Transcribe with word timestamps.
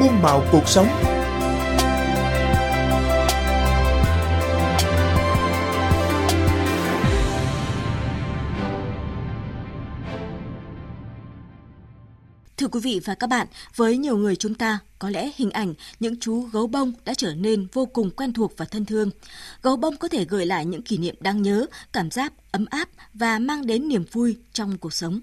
muôn 0.00 0.22
màu 0.22 0.44
cuộc 0.52 0.68
sống. 0.68 0.88
Thưa 12.56 12.68
quý 12.68 12.80
vị 12.80 13.00
và 13.04 13.14
các 13.14 13.26
bạn, 13.26 13.46
với 13.76 13.96
nhiều 13.96 14.16
người 14.16 14.36
chúng 14.36 14.54
ta, 14.54 14.78
có 14.98 15.10
lẽ 15.10 15.30
hình 15.36 15.50
ảnh 15.50 15.74
những 16.00 16.20
chú 16.20 16.40
gấu 16.40 16.66
bông 16.66 16.92
đã 17.04 17.14
trở 17.14 17.34
nên 17.34 17.66
vô 17.72 17.86
cùng 17.86 18.10
quen 18.10 18.32
thuộc 18.32 18.52
và 18.56 18.64
thân 18.64 18.84
thương. 18.84 19.10
Gấu 19.62 19.76
bông 19.76 19.96
có 19.96 20.08
thể 20.08 20.24
gợi 20.24 20.46
lại 20.46 20.66
những 20.66 20.82
kỷ 20.82 20.98
niệm 20.98 21.14
đáng 21.20 21.42
nhớ, 21.42 21.66
cảm 21.92 22.10
giác 22.10 22.32
ấm 22.50 22.66
áp 22.70 22.88
và 23.14 23.38
mang 23.38 23.66
đến 23.66 23.88
niềm 23.88 24.04
vui 24.12 24.36
trong 24.52 24.78
cuộc 24.78 24.92
sống. 24.92 25.20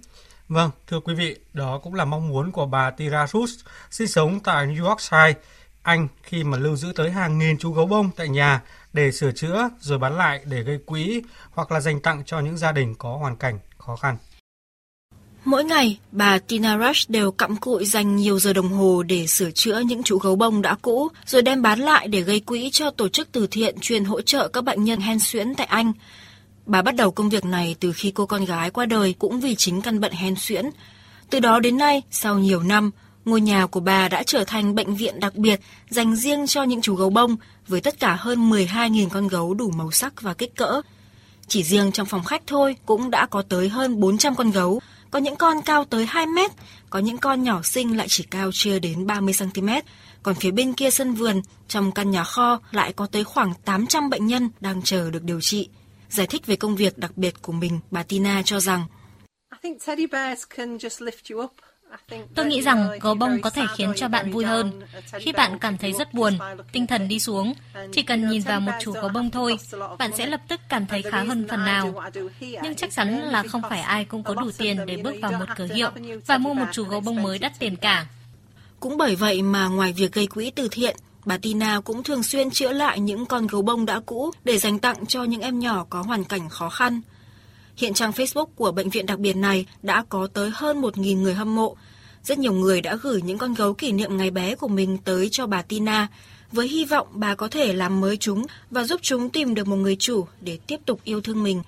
Vâng, 0.52 0.72
thưa 0.88 1.00
quý 1.00 1.14
vị, 1.14 1.36
đó 1.54 1.80
cũng 1.84 1.94
là 1.94 2.06
mong 2.06 2.30
muốn 2.30 2.52
của 2.52 2.66
bà 2.66 2.92
Tira 2.92 3.28
Rus, 3.28 3.52
sinh 3.92 4.08
sống 4.08 4.40
tại 4.40 4.68
New 4.68 4.86
Yorkshire, 4.86 5.34
Anh 5.82 6.08
khi 6.24 6.44
mà 6.44 6.58
lưu 6.58 6.76
giữ 6.76 6.94
tới 6.96 7.12
hàng 7.12 7.40
nghìn 7.40 7.58
chú 7.58 7.72
gấu 7.72 7.86
bông 7.86 8.10
tại 8.16 8.30
nhà 8.30 8.62
để 8.94 9.12
sửa 9.12 9.32
chữa 9.32 9.70
rồi 9.80 10.00
bán 10.00 10.18
lại 10.18 10.42
để 10.46 10.64
gây 10.64 10.80
quỹ 10.86 11.22
hoặc 11.52 11.72
là 11.72 11.80
dành 11.80 12.02
tặng 12.02 12.24
cho 12.26 12.40
những 12.40 12.58
gia 12.58 12.72
đình 12.72 12.96
có 12.96 13.18
hoàn 13.18 13.36
cảnh 13.36 13.60
khó 13.78 13.96
khăn. 13.96 14.18
Mỗi 15.46 15.64
ngày, 15.64 16.00
bà 16.12 16.40
Tina 16.40 16.88
Rush 16.88 17.10
đều 17.10 17.32
cặm 17.32 17.56
cụi 17.56 17.86
dành 17.86 18.16
nhiều 18.16 18.40
giờ 18.40 18.54
đồng 18.54 18.70
hồ 18.70 19.04
để 19.04 19.28
sửa 19.28 19.52
chữa 19.52 19.80
những 19.80 20.04
chú 20.04 20.18
gấu 20.18 20.36
bông 20.36 20.62
đã 20.62 20.76
cũ, 20.82 21.08
rồi 21.26 21.42
đem 21.42 21.62
bán 21.62 21.80
lại 21.80 22.08
để 22.08 22.22
gây 22.22 22.40
quỹ 22.40 22.70
cho 22.72 22.92
tổ 22.92 23.10
chức 23.10 23.32
từ 23.32 23.48
thiện 23.52 23.76
chuyên 23.82 24.06
hỗ 24.06 24.22
trợ 24.22 24.48
các 24.48 24.64
bệnh 24.64 24.84
nhân 24.84 25.00
hen 25.00 25.20
suyễn 25.20 25.56
tại 25.56 25.68
Anh. 25.68 25.94
Bà 26.66 26.82
bắt 26.82 26.96
đầu 26.96 27.12
công 27.12 27.30
việc 27.30 27.46
này 27.46 27.76
từ 27.80 27.94
khi 27.94 28.12
cô 28.12 28.26
con 28.26 28.46
gái 28.46 28.72
qua 28.72 28.86
đời 28.86 29.16
cũng 29.20 29.40
vì 29.40 29.56
chính 29.56 29.82
căn 29.82 30.00
bệnh 30.00 30.14
hen 30.14 30.36
suyễn. 30.38 30.66
Từ 31.30 31.40
đó 31.40 31.60
đến 31.60 31.78
nay, 31.78 32.02
sau 32.12 32.40
nhiều 32.40 32.64
năm, 32.64 32.92
ngôi 33.26 33.42
nhà 33.42 33.66
của 33.66 33.80
bà 33.80 34.08
đã 34.08 34.24
trở 34.24 34.44
thành 34.44 34.76
bệnh 34.76 34.96
viện 34.96 35.20
đặc 35.20 35.36
biệt 35.36 35.60
dành 35.90 36.16
riêng 36.16 36.48
cho 36.48 36.64
những 36.64 36.82
chú 36.82 36.96
gấu 36.96 37.10
bông 37.10 37.36
với 37.68 37.82
tất 37.82 38.00
cả 38.00 38.18
hơn 38.20 38.52
12.000 38.52 39.10
con 39.10 39.28
gấu 39.28 39.54
đủ 39.54 39.72
màu 39.72 39.92
sắc 39.92 40.22
và 40.22 40.34
kích 40.34 40.56
cỡ. 40.56 40.82
Chỉ 41.48 41.64
riêng 41.64 41.92
trong 41.92 42.08
phòng 42.08 42.24
khách 42.24 42.42
thôi 42.48 42.76
cũng 42.86 43.12
đã 43.12 43.26
có 43.26 43.42
tới 43.42 43.70
hơn 43.70 44.00
400 44.00 44.36
con 44.36 44.52
gấu, 44.52 44.82
có 45.12 45.20
những 45.20 45.36
con 45.36 45.62
cao 45.62 45.86
tới 45.86 46.06
2 46.06 46.26
mét, 46.26 46.52
có 46.90 47.00
những 47.00 47.18
con 47.18 47.44
nhỏ 47.44 47.62
xinh 47.64 47.98
lại 47.98 48.08
chỉ 48.10 48.24
cao 48.24 48.50
chưa 48.54 48.80
đến 48.80 49.08
30 49.08 49.34
cm. 49.40 49.70
Còn 50.24 50.36
phía 50.36 50.52
bên 50.52 50.74
kia 50.74 50.90
sân 50.92 51.14
vườn, 51.14 51.42
trong 51.68 51.92
căn 51.92 52.12
nhà 52.12 52.24
kho 52.24 52.60
lại 52.72 52.94
có 52.94 53.06
tới 53.06 53.24
khoảng 53.24 53.54
800 53.66 54.10
bệnh 54.10 54.28
nhân 54.28 54.50
đang 54.60 54.82
chờ 54.82 55.10
được 55.12 55.24
điều 55.24 55.42
trị. 55.42 55.70
Giải 56.12 56.28
thích 56.28 56.46
về 56.46 56.56
công 56.56 56.76
việc 56.76 56.98
đặc 56.98 57.12
biệt 57.18 57.42
của 57.42 57.54
mình, 57.54 57.80
bà 57.92 58.04
Tina 58.04 58.42
cho 58.46 58.60
rằng 58.60 58.86
Tôi 62.36 62.46
nghĩ 62.46 62.62
rằng 62.62 63.00
gấu 63.02 63.16
bông 63.16 63.42
có 63.42 63.50
thể 63.50 63.62
khiến 63.76 63.94
cho 63.96 64.08
bạn 64.08 64.32
vui 64.32 64.46
hơn. 64.46 64.82
Khi 65.14 65.32
bạn 65.32 65.60
cảm 65.60 65.78
thấy 65.78 65.94
rất 65.94 66.14
buồn, 66.14 66.38
tinh 66.72 66.88
thần 66.88 67.08
đi 67.08 67.20
xuống, 67.20 67.54
chỉ 67.92 68.02
cần 68.02 68.30
nhìn 68.30 68.42
vào 68.42 68.60
một 68.60 68.72
chú 68.82 68.92
gấu 68.92 69.10
bông 69.10 69.30
thôi, 69.30 69.58
bạn 70.00 70.12
sẽ 70.18 70.26
lập 70.26 70.42
tức 70.48 70.60
cảm 70.70 70.86
thấy 70.86 71.02
khá 71.02 71.24
hơn 71.24 71.48
phần 71.50 71.66
nào. 71.66 72.02
Nhưng 72.40 72.76
chắc 72.76 72.92
chắn 72.92 73.22
là 73.22 73.44
không 73.44 73.62
phải 73.70 73.82
ai 73.82 74.06
cũng 74.06 74.24
có 74.24 74.34
đủ 74.34 74.52
tiền 74.58 74.78
để 74.86 74.98
bước 74.98 75.16
vào 75.22 75.32
một 75.32 75.46
cửa 75.58 75.68
hiệu 75.74 75.90
và 76.26 76.38
mua 76.38 76.54
một 76.54 76.68
chú 76.72 76.84
gấu 76.84 77.00
bông 77.00 77.24
mới 77.24 77.40
đắt 77.40 77.60
tiền 77.60 77.76
cả. 77.76 78.06
Cũng 78.80 78.98
bởi 78.98 79.16
vậy 79.16 79.42
mà 79.42 79.68
ngoài 79.68 79.94
việc 79.94 80.12
gây 80.12 80.28
quỹ 80.28 80.52
từ 80.52 80.68
thiện, 80.72 80.96
bà 81.26 81.38
Tina 81.38 81.80
cũng 81.80 82.04
thường 82.04 82.24
xuyên 82.24 82.50
chữa 82.50 82.72
lại 82.72 83.00
những 83.00 83.26
con 83.26 83.48
gấu 83.48 83.62
bông 83.62 83.86
đã 83.86 84.00
cũ 84.06 84.32
để 84.44 84.58
dành 84.58 84.80
tặng 84.80 85.06
cho 85.06 85.24
những 85.24 85.42
em 85.42 85.60
nhỏ 85.60 85.86
có 85.90 86.02
hoàn 86.02 86.24
cảnh 86.24 86.50
khó 86.50 86.70
khăn. 86.70 87.02
Hiện 87.76 87.94
trang 87.94 88.12
Facebook 88.12 88.46
của 88.46 88.72
bệnh 88.72 88.90
viện 88.90 89.06
đặc 89.06 89.20
biệt 89.20 89.36
này 89.36 89.66
đã 89.84 90.04
có 90.10 90.28
tới 90.34 90.52
hơn 90.54 90.82
1.000 90.82 91.22
người 91.22 91.34
hâm 91.34 91.56
mộ. 91.56 91.76
Rất 92.24 92.40
nhiều 92.40 92.54
người 92.54 92.82
đã 92.82 92.96
gửi 92.96 93.22
những 93.22 93.38
con 93.38 93.54
gấu 93.54 93.74
kỷ 93.74 93.92
niệm 93.92 94.18
ngày 94.18 94.32
bé 94.32 94.56
của 94.56 94.68
mình 94.68 94.98
tới 94.98 95.30
cho 95.32 95.48
bà 95.48 95.62
Tina, 95.62 96.08
với 96.52 96.68
hy 96.68 96.86
vọng 96.86 97.08
bà 97.12 97.36
có 97.36 97.48
thể 97.48 97.74
làm 97.74 98.02
mới 98.02 98.18
chúng 98.18 98.46
và 98.70 98.84
giúp 98.84 99.00
chúng 99.04 99.30
tìm 99.30 99.56
được 99.56 99.68
một 99.68 99.76
người 99.76 99.96
chủ 99.96 100.26
để 100.42 100.60
tiếp 100.68 100.80
tục 100.86 101.00
yêu 101.04 101.22
thương 101.22 101.44
mình. 101.44 101.62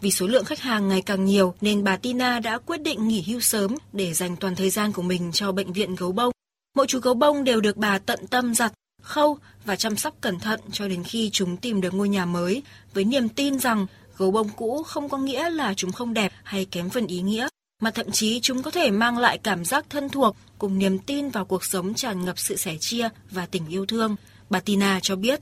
Vì 0.00 0.10
số 0.10 0.26
lượng 0.26 0.44
khách 0.44 0.60
hàng 0.60 0.88
ngày 0.88 1.02
càng 1.02 1.24
nhiều 1.24 1.54
nên 1.60 1.84
bà 1.84 1.96
Tina 1.96 2.40
đã 2.40 2.58
quyết 2.58 2.82
định 2.82 3.08
nghỉ 3.08 3.22
hưu 3.26 3.40
sớm 3.40 3.76
để 3.92 4.14
dành 4.14 4.36
toàn 4.36 4.56
thời 4.56 4.70
gian 4.70 4.92
của 4.92 5.02
mình 5.02 5.32
cho 5.32 5.52
bệnh 5.52 5.72
viện 5.72 5.94
gấu 5.94 6.12
bông. 6.12 6.32
Mỗi 6.76 6.86
chú 6.86 6.98
gấu 6.98 7.14
bông 7.14 7.44
đều 7.44 7.60
được 7.60 7.76
bà 7.76 7.98
tận 7.98 8.26
tâm 8.26 8.54
giặt, 8.54 8.72
khâu 9.02 9.38
và 9.64 9.76
chăm 9.76 9.96
sóc 9.96 10.14
cẩn 10.20 10.38
thận 10.38 10.60
cho 10.72 10.88
đến 10.88 11.04
khi 11.04 11.30
chúng 11.32 11.56
tìm 11.56 11.80
được 11.80 11.94
ngôi 11.94 12.08
nhà 12.08 12.24
mới 12.24 12.62
với 12.94 13.04
niềm 13.04 13.28
tin 13.28 13.58
rằng 13.58 13.86
gấu 14.16 14.30
bông 14.30 14.48
cũ 14.56 14.82
không 14.82 15.08
có 15.08 15.18
nghĩa 15.18 15.50
là 15.50 15.74
chúng 15.74 15.92
không 15.92 16.14
đẹp 16.14 16.32
hay 16.44 16.64
kém 16.64 16.90
phần 16.90 17.06
ý 17.06 17.20
nghĩa, 17.20 17.48
mà 17.80 17.90
thậm 17.90 18.10
chí 18.10 18.40
chúng 18.40 18.62
có 18.62 18.70
thể 18.70 18.90
mang 18.90 19.18
lại 19.18 19.38
cảm 19.38 19.64
giác 19.64 19.84
thân 19.90 20.08
thuộc 20.08 20.36
cùng 20.58 20.78
niềm 20.78 20.98
tin 20.98 21.28
vào 21.28 21.44
cuộc 21.44 21.64
sống 21.64 21.94
tràn 21.94 22.24
ngập 22.24 22.38
sự 22.38 22.56
sẻ 22.56 22.76
chia 22.80 23.08
và 23.30 23.46
tình 23.46 23.68
yêu 23.68 23.86
thương. 23.86 24.16
Bà 24.50 24.60
Tina 24.60 25.00
cho 25.02 25.16
biết. 25.16 25.40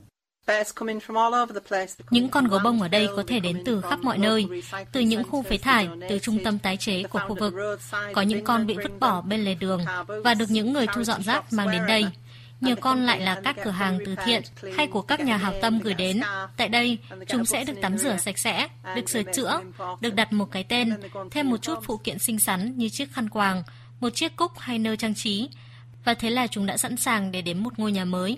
Những 2.09 2.29
con 2.29 2.47
gấu 2.47 2.59
bông 2.63 2.81
ở 2.81 2.87
đây 2.87 3.07
có 3.15 3.23
thể 3.27 3.39
đến 3.39 3.61
từ 3.65 3.81
khắp 3.81 3.99
mọi 4.03 4.17
nơi, 4.17 4.47
từ 4.91 5.01
những 5.01 5.23
khu 5.23 5.41
phế 5.41 5.57
thải, 5.57 5.89
từ 6.09 6.19
trung 6.19 6.43
tâm 6.43 6.59
tái 6.59 6.77
chế 6.77 7.03
của 7.03 7.19
khu 7.27 7.35
vực. 7.39 7.53
Có 8.13 8.21
những 8.21 8.43
con 8.43 8.67
bị 8.67 8.75
vứt 8.75 8.99
bỏ 8.99 9.21
bên 9.21 9.43
lề 9.43 9.55
đường 9.55 9.81
và 10.23 10.33
được 10.33 10.49
những 10.49 10.73
người 10.73 10.85
thu 10.93 11.03
dọn 11.03 11.23
rác 11.23 11.53
mang 11.53 11.71
đến 11.71 11.81
đây 11.87 12.05
nhiều 12.61 12.75
con 12.75 13.05
lại 13.05 13.19
là 13.19 13.41
các 13.43 13.55
cửa 13.63 13.71
hàng 13.71 13.99
từ 14.05 14.15
thiện 14.25 14.41
hay 14.77 14.87
của 14.87 15.01
các 15.01 15.19
nhà 15.19 15.37
hảo 15.37 15.53
tâm 15.61 15.79
gửi 15.79 15.93
đến. 15.93 16.21
Tại 16.57 16.69
đây, 16.69 16.97
chúng 17.27 17.45
sẽ 17.45 17.63
được 17.63 17.73
tắm 17.81 17.97
rửa 17.97 18.17
sạch 18.17 18.37
sẽ, 18.37 18.67
được 18.95 19.09
sửa 19.09 19.23
chữa, 19.23 19.61
được 20.01 20.13
đặt 20.13 20.33
một 20.33 20.51
cái 20.51 20.63
tên, 20.63 20.97
thêm 21.31 21.49
một 21.49 21.61
chút 21.61 21.79
phụ 21.83 21.97
kiện 21.97 22.19
xinh 22.19 22.39
xắn 22.39 22.77
như 22.77 22.89
chiếc 22.89 23.11
khăn 23.11 23.29
quàng, 23.29 23.63
một 23.99 24.09
chiếc 24.15 24.35
cúc 24.35 24.51
hay 24.59 24.79
nơ 24.79 24.95
trang 24.95 25.15
trí. 25.15 25.49
Và 26.05 26.13
thế 26.13 26.29
là 26.29 26.47
chúng 26.47 26.65
đã 26.65 26.77
sẵn 26.77 26.97
sàng 26.97 27.31
để 27.31 27.41
đến 27.41 27.63
một 27.63 27.79
ngôi 27.79 27.91
nhà 27.91 28.05
mới. 28.05 28.37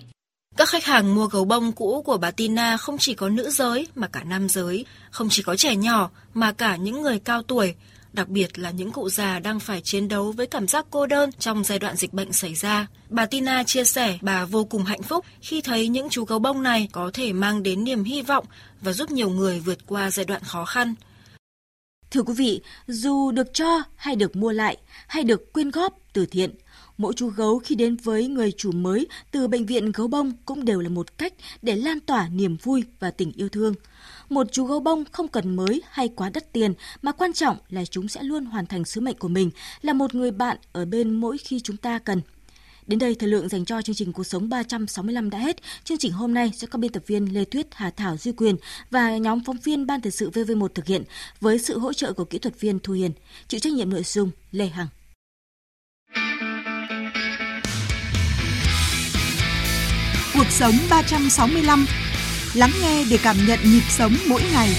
Các 0.56 0.68
khách 0.68 0.84
hàng 0.84 1.14
mua 1.14 1.26
gấu 1.26 1.44
bông 1.44 1.72
cũ 1.72 2.02
của 2.06 2.16
bà 2.16 2.30
Tina 2.30 2.76
không 2.76 2.98
chỉ 2.98 3.14
có 3.14 3.28
nữ 3.28 3.50
giới 3.50 3.86
mà 3.94 4.06
cả 4.06 4.24
nam 4.24 4.48
giới, 4.48 4.86
không 5.10 5.28
chỉ 5.30 5.42
có 5.42 5.56
trẻ 5.56 5.76
nhỏ 5.76 6.10
mà 6.34 6.52
cả 6.52 6.76
những 6.76 7.02
người 7.02 7.18
cao 7.18 7.42
tuổi, 7.42 7.74
đặc 8.14 8.28
biệt 8.28 8.58
là 8.58 8.70
những 8.70 8.92
cụ 8.92 9.08
già 9.08 9.38
đang 9.38 9.60
phải 9.60 9.80
chiến 9.80 10.08
đấu 10.08 10.32
với 10.32 10.46
cảm 10.46 10.68
giác 10.68 10.86
cô 10.90 11.06
đơn 11.06 11.30
trong 11.38 11.64
giai 11.64 11.78
đoạn 11.78 11.96
dịch 11.96 12.12
bệnh 12.12 12.32
xảy 12.32 12.54
ra. 12.54 12.86
Bà 13.08 13.26
Tina 13.26 13.64
chia 13.64 13.84
sẻ, 13.84 14.18
bà 14.22 14.44
vô 14.44 14.64
cùng 14.64 14.84
hạnh 14.84 15.02
phúc 15.02 15.24
khi 15.40 15.60
thấy 15.60 15.88
những 15.88 16.08
chú 16.10 16.24
gấu 16.24 16.38
bông 16.38 16.62
này 16.62 16.88
có 16.92 17.10
thể 17.14 17.32
mang 17.32 17.62
đến 17.62 17.84
niềm 17.84 18.04
hy 18.04 18.22
vọng 18.22 18.44
và 18.80 18.92
giúp 18.92 19.10
nhiều 19.10 19.30
người 19.30 19.60
vượt 19.60 19.78
qua 19.86 20.10
giai 20.10 20.26
đoạn 20.26 20.42
khó 20.42 20.64
khăn. 20.64 20.94
Thưa 22.14 22.22
quý 22.22 22.34
vị, 22.34 22.60
dù 22.86 23.30
được 23.30 23.54
cho 23.54 23.82
hay 23.96 24.16
được 24.16 24.36
mua 24.36 24.52
lại 24.52 24.76
hay 25.06 25.24
được 25.24 25.52
quyên 25.52 25.70
góp 25.70 25.98
từ 26.12 26.26
thiện, 26.26 26.50
mỗi 26.96 27.12
chú 27.16 27.28
gấu 27.28 27.58
khi 27.58 27.74
đến 27.74 27.96
với 27.96 28.26
người 28.26 28.52
chủ 28.52 28.72
mới 28.72 29.06
từ 29.30 29.48
bệnh 29.48 29.66
viện 29.66 29.92
gấu 29.92 30.08
bông 30.08 30.32
cũng 30.44 30.64
đều 30.64 30.80
là 30.80 30.88
một 30.88 31.18
cách 31.18 31.32
để 31.62 31.76
lan 31.76 32.00
tỏa 32.00 32.28
niềm 32.28 32.56
vui 32.62 32.84
và 33.00 33.10
tình 33.10 33.32
yêu 33.32 33.48
thương. 33.48 33.74
Một 34.28 34.46
chú 34.52 34.64
gấu 34.64 34.80
bông 34.80 35.04
không 35.12 35.28
cần 35.28 35.56
mới 35.56 35.82
hay 35.90 36.08
quá 36.08 36.30
đắt 36.34 36.52
tiền, 36.52 36.74
mà 37.02 37.12
quan 37.12 37.32
trọng 37.32 37.56
là 37.68 37.84
chúng 37.84 38.08
sẽ 38.08 38.22
luôn 38.22 38.44
hoàn 38.44 38.66
thành 38.66 38.84
sứ 38.84 39.00
mệnh 39.00 39.18
của 39.18 39.28
mình, 39.28 39.50
là 39.82 39.92
một 39.92 40.14
người 40.14 40.30
bạn 40.30 40.56
ở 40.72 40.84
bên 40.84 41.14
mỗi 41.14 41.38
khi 41.38 41.60
chúng 41.60 41.76
ta 41.76 41.98
cần. 41.98 42.20
Đến 42.86 42.98
đây, 42.98 43.14
thời 43.14 43.28
lượng 43.28 43.48
dành 43.48 43.64
cho 43.64 43.82
chương 43.82 43.96
trình 43.96 44.12
Cuộc 44.12 44.24
sống 44.24 44.48
365 44.48 45.30
đã 45.30 45.38
hết. 45.38 45.56
Chương 45.84 45.98
trình 45.98 46.12
hôm 46.12 46.34
nay 46.34 46.52
sẽ 46.56 46.66
có 46.66 46.78
biên 46.78 46.92
tập 46.92 47.02
viên 47.06 47.34
Lê 47.34 47.44
Tuyết, 47.44 47.66
Hà 47.72 47.90
Thảo, 47.90 48.16
Duy 48.16 48.32
Quyền 48.32 48.56
và 48.90 49.16
nhóm 49.16 49.44
phóng 49.44 49.56
viên 49.64 49.86
Ban 49.86 50.00
Thời 50.00 50.12
sự 50.12 50.30
VV1 50.30 50.68
thực 50.68 50.86
hiện 50.86 51.02
với 51.40 51.58
sự 51.58 51.78
hỗ 51.78 51.92
trợ 51.92 52.12
của 52.12 52.24
kỹ 52.24 52.38
thuật 52.38 52.60
viên 52.60 52.78
Thu 52.78 52.92
Hiền. 52.92 53.12
Chịu 53.48 53.60
trách 53.60 53.72
nhiệm 53.72 53.90
nội 53.90 54.02
dung 54.02 54.30
Lê 54.52 54.66
Hằng. 54.66 54.86
Cuộc 60.34 60.50
sống 60.50 60.74
365 60.90 61.86
lắng 62.54 62.70
nghe 62.82 63.04
để 63.10 63.18
cảm 63.22 63.36
nhận 63.46 63.58
nhịp 63.64 63.82
sống 63.88 64.12
mỗi 64.28 64.42
ngày. 64.52 64.70